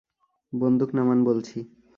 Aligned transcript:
বন্দুক 0.53 0.89
নামান 0.93 1.19
বলছি! 1.23 1.57